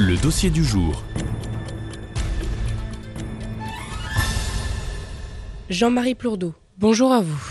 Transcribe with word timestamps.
Le 0.00 0.16
dossier 0.16 0.48
du 0.48 0.62
jour. 0.62 1.02
Jean-Marie 5.68 6.14
Plourdeau, 6.14 6.54
bonjour 6.76 7.10
à 7.10 7.20
vous. 7.20 7.42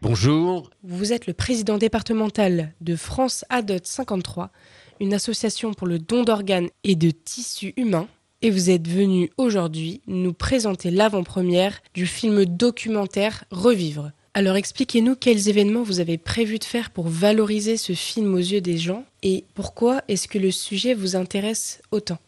Bonjour. 0.00 0.68
Vous 0.82 1.12
êtes 1.12 1.28
le 1.28 1.32
président 1.32 1.78
départemental 1.78 2.72
de 2.80 2.96
France 2.96 3.44
ADOT 3.50 3.84
53, 3.84 4.50
une 4.98 5.14
association 5.14 5.74
pour 5.74 5.86
le 5.86 6.00
don 6.00 6.24
d'organes 6.24 6.70
et 6.82 6.96
de 6.96 7.12
tissus 7.12 7.72
humains. 7.76 8.08
Et 8.40 8.50
vous 8.50 8.70
êtes 8.70 8.88
venu 8.88 9.30
aujourd'hui 9.36 10.02
nous 10.08 10.32
présenter 10.32 10.90
l'avant-première 10.90 11.82
du 11.94 12.08
film 12.08 12.44
documentaire 12.46 13.44
Revivre. 13.52 14.10
Alors 14.34 14.56
expliquez-nous 14.56 15.14
quels 15.14 15.50
événements 15.50 15.82
vous 15.82 16.00
avez 16.00 16.16
prévu 16.16 16.58
de 16.58 16.64
faire 16.64 16.88
pour 16.88 17.06
valoriser 17.06 17.76
ce 17.76 17.92
film 17.92 18.32
aux 18.32 18.38
yeux 18.38 18.62
des 18.62 18.78
gens 18.78 19.04
et 19.22 19.44
pourquoi 19.54 20.00
est-ce 20.08 20.26
que 20.26 20.38
le 20.38 20.50
sujet 20.50 20.94
vous 20.94 21.16
intéresse 21.16 21.82
autant? 21.90 22.18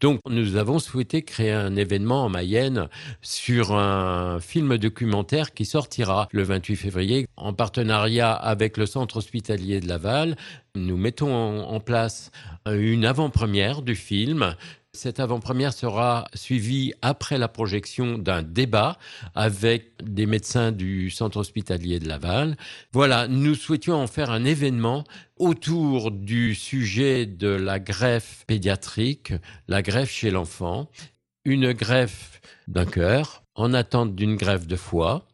Donc, 0.00 0.20
nous 0.26 0.56
avons 0.56 0.78
souhaité 0.78 1.20
créer 1.20 1.52
un 1.52 1.76
événement 1.76 2.24
en 2.24 2.28
Mayenne 2.30 2.88
sur 3.20 3.72
un 3.72 4.40
film 4.40 4.78
documentaire 4.78 5.52
qui 5.52 5.66
sortira 5.66 6.26
le 6.32 6.42
28 6.42 6.76
février 6.76 7.26
en 7.36 7.52
partenariat 7.52 8.32
avec 8.32 8.78
le 8.78 8.86
centre 8.86 9.18
hospitalier 9.18 9.80
de 9.80 9.88
Laval. 9.88 10.36
Nous 10.74 10.96
mettons 10.96 11.60
en 11.64 11.80
place 11.80 12.30
une 12.66 13.04
avant-première 13.04 13.82
du 13.82 13.94
film 13.94 14.56
cette 14.92 15.20
avant-première 15.20 15.72
sera 15.72 16.26
suivie 16.34 16.92
après 17.00 17.38
la 17.38 17.48
projection 17.48 18.18
d'un 18.18 18.42
débat 18.42 18.98
avec 19.34 19.92
des 20.02 20.26
médecins 20.26 20.72
du 20.72 21.10
centre 21.10 21.38
hospitalier 21.38 22.00
de 22.00 22.08
Laval. 22.08 22.56
Voilà, 22.92 23.28
nous 23.28 23.54
souhaitions 23.54 23.94
en 23.94 24.06
faire 24.06 24.30
un 24.30 24.44
événement 24.44 25.04
autour 25.36 26.10
du 26.10 26.54
sujet 26.54 27.24
de 27.24 27.48
la 27.48 27.78
greffe 27.78 28.44
pédiatrique, 28.46 29.32
la 29.68 29.82
greffe 29.82 30.10
chez 30.10 30.30
l'enfant, 30.30 30.90
une 31.44 31.72
greffe 31.72 32.40
d'un 32.66 32.86
cœur 32.86 33.44
en 33.54 33.72
attente 33.74 34.14
d'une 34.14 34.36
greffe 34.36 34.66
de 34.66 34.76
foie, 34.76 35.26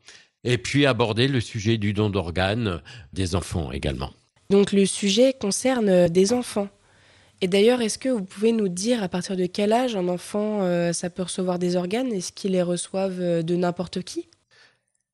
et 0.44 0.58
puis 0.58 0.86
aborder 0.86 1.28
le 1.28 1.40
sujet 1.40 1.76
du 1.78 1.92
don 1.92 2.10
d'organes 2.10 2.82
des 3.12 3.34
enfants 3.34 3.72
également. 3.72 4.12
Donc 4.50 4.70
le 4.72 4.86
sujet 4.86 5.32
concerne 5.32 6.08
des 6.08 6.32
enfants 6.32 6.68
et 7.40 7.48
d'ailleurs, 7.48 7.82
est-ce 7.82 7.98
que 7.98 8.08
vous 8.08 8.24
pouvez 8.24 8.52
nous 8.52 8.68
dire 8.68 9.02
à 9.02 9.08
partir 9.08 9.36
de 9.36 9.46
quel 9.46 9.72
âge 9.72 9.94
un 9.94 10.08
enfant 10.08 10.62
euh, 10.62 10.92
ça 10.92 11.10
peut 11.10 11.22
recevoir 11.22 11.58
des 11.58 11.76
organes? 11.76 12.12
Est-ce 12.12 12.32
qu'ils 12.32 12.52
les 12.52 12.62
reçoivent 12.62 13.20
euh, 13.20 13.42
de 13.42 13.56
n'importe 13.56 14.02
qui? 14.02 14.28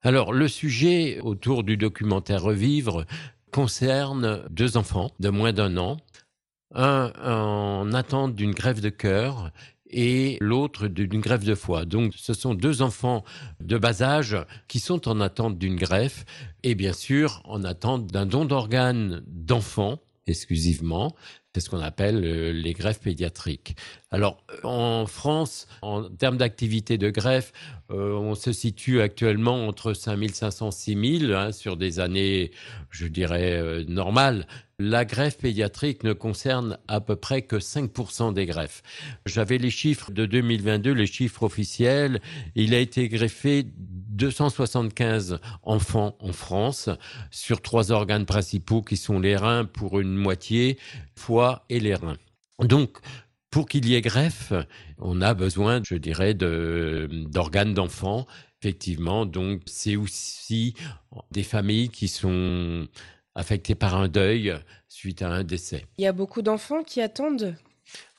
Alors, 0.03 0.33
le 0.33 0.49
sujet 0.49 1.21
autour 1.21 1.65
du 1.65 1.77
documentaire 1.77 2.43
Revivre 2.43 3.05
concerne 3.51 4.45
deux 4.51 4.77
enfants 4.77 5.11
de 5.21 5.29
moins 5.29 5.53
d'un 5.53 5.77
an, 5.77 5.99
un 6.75 7.13
en 7.23 7.93
attente 7.93 8.35
d'une 8.35 8.53
grève 8.53 8.81
de 8.81 8.89
cœur 8.89 9.51
et 9.93 10.39
l'autre 10.41 10.89
d'une 10.89 11.21
greffe 11.21 11.45
de 11.45 11.55
foie. 11.55 11.85
Donc 11.85 12.15
ce 12.17 12.35
sont 12.35 12.55
deux 12.55 12.83
enfants 12.83 13.25
de 13.61 13.77
bas 13.77 14.03
âge 14.03 14.37
qui 14.69 14.81
sont 14.81 15.07
en 15.07 15.21
attente 15.21 15.59
d'une 15.59 15.77
greffe 15.77 16.25
et 16.63 16.75
bien 16.75 16.95
sûr 16.95 17.43
en 17.45 17.63
attente 17.63 18.07
d'un 18.07 18.27
don 18.27 18.45
d'organes 18.45 19.23
d'enfants 19.27 19.99
exclusivement. 20.27 21.15
C'est 21.55 21.61
ce 21.61 21.69
qu'on 21.69 21.81
appelle 21.81 22.25
euh, 22.25 22.51
les 22.51 22.73
greffes 22.73 23.01
pédiatriques. 23.01 23.77
Alors, 24.11 24.43
en 24.63 25.05
France, 25.07 25.67
en 25.83 26.05
termes 26.05 26.39
d'activité 26.39 26.97
de 26.97 27.11
greffe, 27.11 27.53
euh, 27.91 28.15
on 28.15 28.35
se 28.35 28.53
situe 28.53 29.03
actuellement 29.03 29.67
entre 29.67 29.93
5500 29.93 30.69
et 30.69 30.73
6000 30.73 31.33
hein, 31.35 31.53
sur 31.53 31.77
des 31.77 32.01
années, 32.01 32.53
je 32.91 33.07
dirais, 33.07 33.59
euh, 33.59 33.85
normales. 33.87 34.47
La 34.79 35.05
greffe 35.05 35.39
pédiatrique 35.39 36.05
ne 36.05 36.15
concerne 36.15 36.79
à 36.89 37.03
peu 37.03 37.17
près 37.17 37.43
que 37.43 37.57
5% 37.57 38.33
des 38.33 38.47
greffes. 38.47 38.83
J'avais 39.27 39.59
les 39.59 39.71
chiffres 39.71 40.11
de 40.11 40.25
2022, 40.25 40.93
les 40.93 41.07
chiffres 41.07 41.43
officiels. 41.43 42.23
Il 42.55 42.75
a 42.75 42.79
été 42.79 43.09
greffé 43.09 43.67
275 44.23 45.41
enfants 45.65 46.17
en 46.21 46.33
France 46.33 46.89
sur 47.33 47.61
trois 47.61 47.91
organes 47.91 48.25
principaux 48.25 48.81
qui 48.81 48.97
sont 48.97 49.19
les 49.19 49.35
reins 49.35 49.65
pour 49.65 49.99
une 49.99 50.15
moitié, 50.15 50.79
foie 51.17 51.65
et 51.69 51.81
les 51.81 51.97
reins. 51.97 52.19
Donc, 52.61 52.99
pour 53.51 53.67
qu'il 53.67 53.85
y 53.87 53.97
ait 53.97 54.01
greffe, 54.01 54.53
on 54.99 55.21
a 55.23 55.35
besoin, 55.35 55.83
je 55.85 55.97
dirais, 55.97 56.35
d'organes 56.35 57.75
d'enfants. 57.75 58.27
Effectivement, 58.63 59.27
donc 59.27 59.63
c'est 59.67 59.97
aussi 59.97 60.75
des 61.33 61.43
familles 61.43 61.89
qui 61.89 62.07
sont 62.07 62.87
affectées 63.35 63.75
par 63.75 63.97
un 63.97 64.07
deuil 64.07 64.55
suite 64.87 65.23
à 65.23 65.31
un 65.31 65.43
décès. 65.43 65.85
Il 65.99 66.05
y 66.05 66.07
a 66.07 66.13
beaucoup 66.13 66.43
d'enfants 66.43 66.85
qui 66.85 67.01
attendent 67.01 67.57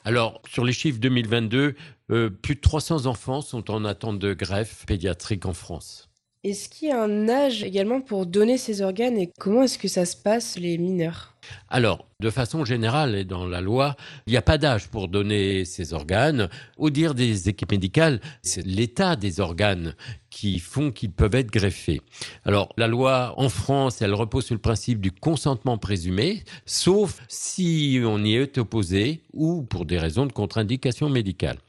alors, 0.06 0.42
sur 0.48 0.66
les 0.66 0.74
chiffres 0.74 1.00
2022, 1.00 1.76
euh, 2.12 2.30
plus 2.30 2.56
de 2.56 2.60
300 2.60 3.06
enfants 3.06 3.42
sont 3.42 3.72
en 3.72 3.86
attente 3.86 4.20
de 4.20 4.34
greffe 4.34 4.86
pédiatrique 4.86 5.46
en 5.46 5.54
France. 5.54 6.10
Est-ce 6.44 6.68
qu'il 6.68 6.90
y 6.90 6.92
a 6.92 7.02
un 7.02 7.30
âge 7.30 7.64
également 7.64 8.02
pour 8.02 8.26
donner 8.26 8.58
ces 8.58 8.82
organes 8.82 9.18
et 9.18 9.32
comment 9.40 9.64
est-ce 9.64 9.78
que 9.78 9.88
ça 9.88 10.04
se 10.04 10.18
passe 10.18 10.60
les 10.60 10.78
mineurs? 10.78 11.36
Alors, 11.70 12.06
de 12.20 12.30
façon 12.30 12.66
générale 12.66 13.16
et 13.16 13.24
dans 13.24 13.46
la 13.46 13.62
loi, 13.62 13.96
il 14.28 14.32
n'y 14.32 14.38
a 14.38 14.42
pas 14.42 14.58
d'âge 14.58 14.90
pour 14.90 15.08
donner 15.08 15.64
ces 15.64 15.94
organes. 15.94 16.50
Au 16.78 16.90
dire 16.90 17.14
des 17.16 17.48
équipes 17.48 17.72
médicales, 17.72 18.20
c'est 18.42 18.66
l'état 18.66 19.16
des 19.16 19.40
organes 19.40 19.96
qui 20.30 20.60
font 20.60 20.92
qu'ils 20.92 21.14
peuvent 21.14 21.36
être 21.36 21.50
greffés. 21.50 22.02
Alors, 22.44 22.74
la 22.76 22.88
loi 22.88 23.36
en 23.38 23.48
France, 23.48 24.02
elle 24.02 24.14
repose 24.14 24.44
sur 24.44 24.56
le 24.56 24.60
principe 24.60 25.00
du 25.00 25.14
consentement 25.14 25.78
présumé, 25.78 26.44
sauf 26.66 27.22
si 27.30 28.02
on 28.04 28.22
y 28.22 28.36
est 28.36 28.58
opposé 28.58 29.24
ou 29.32 29.64
pour 29.64 29.86
des 29.86 29.98
raisons 29.98 30.26
de 30.26 30.34
contre-indication 30.34 31.10
médicale. 31.10 31.60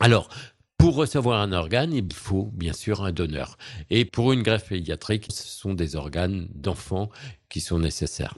Alors, 0.00 0.28
pour 0.84 0.96
recevoir 0.96 1.40
un 1.40 1.52
organe, 1.52 1.94
il 1.94 2.12
faut 2.12 2.50
bien 2.52 2.74
sûr 2.74 3.04
un 3.04 3.10
donneur. 3.10 3.56
Et 3.88 4.04
pour 4.04 4.34
une 4.34 4.42
greffe 4.42 4.68
pédiatrique, 4.68 5.28
ce 5.30 5.48
sont 5.48 5.72
des 5.72 5.96
organes 5.96 6.46
d'enfants 6.54 7.08
qui 7.48 7.62
sont 7.62 7.78
nécessaires. 7.78 8.36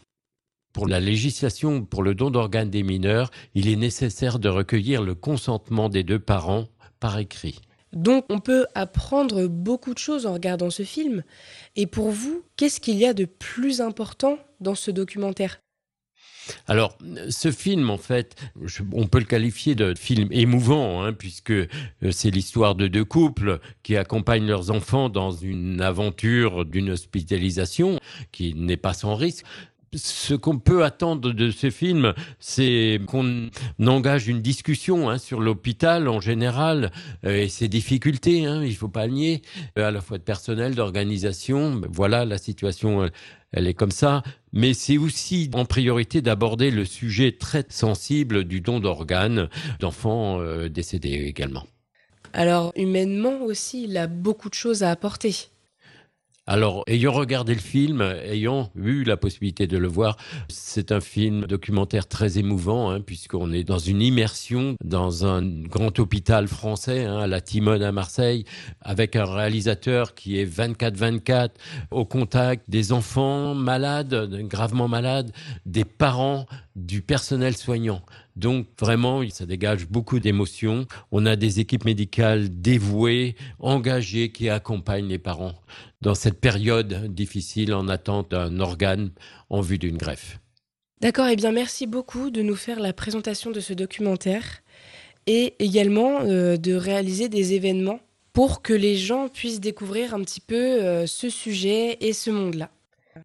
Pour 0.73 0.87
la 0.87 1.01
législation 1.01 1.85
pour 1.85 2.05
le 2.05 2.15
don 2.15 2.31
d'organes 2.31 2.71
des 2.71 2.85
mineurs, 2.85 3.33
il 3.57 3.69
est 3.69 3.75
nécessaire 3.75 4.39
de 4.39 4.49
recueillir 4.49 5.03
le 5.03 5.17
consentement 5.17 5.89
des 5.89 6.05
deux 6.05 6.21
parents 6.21 6.69
par 7.01 7.19
écrit. 7.19 7.59
Donc 7.93 8.25
on 8.29 8.39
peut 8.39 8.67
apprendre 8.77 9.49
beaucoup 9.49 9.93
de 9.93 9.99
choses 9.99 10.25
en 10.25 10.33
regardant 10.33 10.71
ce 10.71 10.85
film. 10.85 11.25
Et 11.75 11.89
pour 11.89 12.13
vous, 12.13 12.45
qu'est-ce 12.55 12.79
qu'il 12.79 12.97
y 12.97 13.07
a 13.07 13.13
de 13.13 13.25
plus 13.25 13.81
important 13.81 14.39
dans 14.61 14.77
ce 14.77 14.93
documentaire? 14.93 15.59
Alors, 16.67 16.97
ce 17.29 17.51
film, 17.51 17.91
en 17.91 17.99
fait, 17.99 18.37
on 18.93 19.07
peut 19.07 19.19
le 19.19 19.25
qualifier 19.25 19.75
de 19.75 19.95
film 19.97 20.29
émouvant, 20.31 21.03
hein, 21.03 21.13
puisque 21.13 21.51
euh, 21.51 21.67
c'est 22.11 22.31
l'histoire 22.31 22.75
de 22.75 22.87
deux 22.87 23.05
couples 23.05 23.61
qui 23.83 23.97
accompagnent 23.97 24.47
leurs 24.47 24.71
enfants 24.71 25.09
dans 25.09 25.31
une 25.31 25.81
aventure 25.81 26.65
d'une 26.65 26.91
hospitalisation 26.91 27.99
qui 28.33 28.55
n'est 28.55 28.77
pas 28.77 28.95
sans 28.95 29.15
risque 29.15 29.45
ce 29.95 30.35
qu'on 30.35 30.59
peut 30.59 30.85
attendre 30.85 31.33
de 31.33 31.51
ce 31.51 31.71
film, 31.71 32.13
c'est 32.39 33.01
qu'on 33.07 33.49
engage 33.85 34.29
une 34.29 34.43
discussion 34.43 35.09
hein, 35.09 35.19
sur 35.19 35.41
l'hôpital 35.41 36.09
en 36.09 36.21
général 36.21 36.91
euh, 37.25 37.43
et 37.43 37.49
ses 37.49 37.69
difficultés. 37.69 38.47
Hein, 38.47 38.63
il 38.65 38.75
faut 38.75 38.89
pas 38.89 39.07
nier, 39.07 39.43
euh, 39.79 39.89
à 39.89 39.91
la 39.91 40.01
fois 40.01 40.19
de 40.19 40.23
personnel, 40.23 40.75
d'organisation. 40.75 41.81
Voilà, 41.91 42.25
la 42.25 42.39
situation, 42.39 43.09
elle 43.57 43.67
est 43.67 43.75
comme 43.75 43.91
ça. 43.91 44.23
Mais 44.53 44.73
c'est 44.73 44.99
aussi 44.99 45.51
en 45.55 45.65
priorité 45.65 46.23
d'aborder 46.23 46.71
le 46.71 46.85
sujet 46.85 47.33
très 47.33 47.65
sensible 47.69 48.45
du 48.45 48.61
don 48.61 48.79
d'organes 48.79 49.49
d'enfants 49.81 50.41
décédés 50.69 51.25
également. 51.27 51.67
Alors 52.33 52.73
humainement 52.77 53.43
aussi, 53.43 53.85
il 53.85 53.97
a 53.97 54.07
beaucoup 54.07 54.49
de 54.49 54.55
choses 54.55 54.83
à 54.83 54.91
apporter. 54.91 55.49
Alors, 56.49 56.85
ayant 56.87 57.11
regardé 57.11 57.55
le 57.55 57.61
film, 57.61 58.01
ayant 58.03 58.71
eu 58.77 59.03
la 59.03 59.17
possibilité 59.17 59.67
de 59.67 59.77
le 59.79 59.89
voir, 59.89 60.17
c'est 60.49 60.93
un 60.93 61.01
film 61.01 61.45
documentaire 61.47 62.07
très 62.07 62.39
émouvant, 62.39 62.89
hein, 62.89 63.01
puisqu'on 63.01 63.53
est 63.53 63.65
dans 63.65 63.81
une 63.81 64.01
immersion 64.01 64.77
dans 64.85 65.27
un 65.27 65.43
grand 65.45 65.99
hôpital 65.99 66.47
français, 66.47 67.05
hein, 67.05 67.19
à 67.19 67.27
la 67.27 67.41
Timone 67.41 67.83
à 67.83 67.91
Marseille, 67.91 68.45
avec 68.81 69.17
un 69.17 69.25
réalisateur 69.25 70.15
qui 70.15 70.39
est 70.39 70.47
24-24 70.47 71.51
au 71.91 72.05
contact 72.05 72.71
des 72.71 72.93
enfants 72.93 73.57
malades, 73.57 74.39
gravement 74.43 74.87
malades, 74.87 75.33
des 75.65 75.85
parents, 75.85 76.47
du 76.77 77.03
personnel 77.03 77.57
soignant. 77.57 78.03
Donc 78.37 78.67
vraiment, 78.79 79.23
ça 79.31 79.47
dégage 79.47 79.89
beaucoup 79.89 80.21
d'émotions. 80.21 80.87
On 81.11 81.25
a 81.25 81.37
des 81.37 81.59
équipes 81.59 81.87
médicales 81.87 82.61
dévouées, 82.61 83.35
engagées, 83.59 84.31
qui 84.31 84.51
accompagnent 84.51 85.09
les 85.09 85.19
parents 85.19 85.55
dans 86.03 86.15
cette 86.15 86.39
période 86.39 87.13
difficile 87.13 87.73
en 87.73 87.89
attente 87.89 88.31
d'un 88.31 88.61
organe 88.61 89.11
en 89.49 89.63
vue 89.63 89.79
d'une 89.79 89.97
greffe. 89.97 90.39
D'accord, 91.01 91.27
et 91.29 91.33
eh 91.33 91.37
bien 91.37 91.53
merci 91.53 91.87
beaucoup 91.87 92.31
de 92.31 92.43
nous 92.43 92.57
faire 92.57 92.81
la 92.81 92.93
présentation 92.93 93.51
de 93.51 93.61
ce 93.61 93.73
documentaire 93.73 94.63
et 95.27 95.55
également 95.59 96.21
euh, 96.23 96.57
de 96.57 96.75
réaliser 96.75 97.29
des 97.29 97.55
événements 97.55 98.01
pour 98.33 98.63
que 98.63 98.73
les 98.73 98.97
gens 98.97 99.29
puissent 99.29 99.61
découvrir 99.61 100.15
un 100.15 100.21
petit 100.21 100.41
peu 100.41 100.55
euh, 100.55 101.07
ce 101.07 101.29
sujet 101.29 101.97
et 102.01 102.13
ce 102.13 102.31
monde-là. 102.31 102.71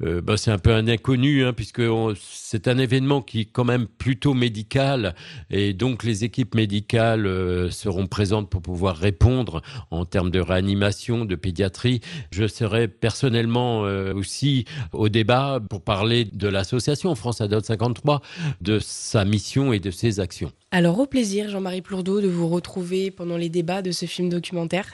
Euh, 0.04 0.22
bah, 0.22 0.38
c'est 0.38 0.52
un 0.52 0.58
peu 0.58 0.74
un 0.74 0.88
inconnu, 0.88 1.46
hein, 1.46 1.54
puisque 1.54 1.82
c'est 2.20 2.68
un 2.68 2.78
événement 2.78 3.22
qui 3.22 3.42
est 3.42 3.46
quand 3.46 3.64
même 3.64 3.88
plutôt 3.88 4.34
médical, 4.34 5.16
et 5.50 5.74
donc 5.74 6.04
les 6.04 6.24
équipes 6.24 6.56
médicales 6.56 7.26
euh, 7.26 7.70
seront 7.70 8.08
présentes 8.08 8.50
pour 8.50 8.62
pouvoir 8.62 8.98
répondre 8.98 9.62
en 9.92 10.06
termes 10.06 10.32
de 10.32 10.40
réanimation, 10.40 11.26
de 11.26 11.36
pédiatrie. 11.36 12.02
Je 12.32 12.48
serai 12.48 12.88
personnellement 12.88 13.86
euh, 13.86 14.14
aussi 14.14 14.66
au 14.94 15.10
débat 15.10 15.60
pour 15.70 15.82
parler 15.82 16.26
de 16.26 16.48
l'association 16.48 17.14
France 17.16 17.42
Adult 17.42 17.66
53, 17.66 18.22
de 18.62 18.80
sa 18.80 19.26
mission 19.26 19.74
et 19.74 19.80
de 19.80 19.92
ses 19.92 20.20
actions. 20.20 20.52
Alors 20.72 21.00
au 21.00 21.06
plaisir, 21.06 21.50
Jean-Marie 21.50 21.82
Plourdeau, 21.82 22.22
de 22.22 22.28
vous 22.28 22.48
retrouver 22.48 23.12
pendant 23.12 23.38
les 23.38 23.50
débats 23.50 23.82
de 23.82 23.92
ce 23.92 24.06
film 24.06 24.30
documentaire. 24.30 24.86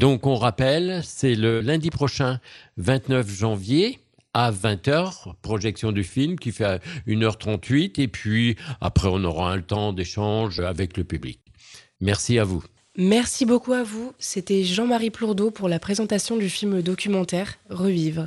Donc 0.00 0.26
on 0.26 0.34
rappelle, 0.34 1.02
c'est 1.04 1.34
le 1.34 1.60
lundi 1.60 1.90
prochain, 1.90 2.40
29 2.78 3.28
janvier, 3.28 3.98
à 4.34 4.50
20h, 4.52 5.34
projection 5.42 5.92
du 5.92 6.04
film 6.04 6.38
qui 6.38 6.52
fait 6.52 6.80
1h38 7.06 8.00
et 8.00 8.08
puis 8.08 8.56
après 8.80 9.08
on 9.10 9.24
aura 9.24 9.52
un 9.52 9.60
temps 9.60 9.92
d'échange 9.92 10.60
avec 10.60 10.96
le 10.96 11.04
public. 11.04 11.40
Merci 12.00 12.38
à 12.38 12.44
vous. 12.44 12.64
Merci 12.96 13.46
beaucoup 13.46 13.72
à 13.72 13.82
vous. 13.82 14.12
C'était 14.18 14.64
Jean-Marie 14.64 15.10
Plourdeau 15.10 15.50
pour 15.50 15.68
la 15.68 15.78
présentation 15.78 16.36
du 16.36 16.48
film 16.48 16.82
documentaire 16.82 17.58
Revivre. 17.68 18.26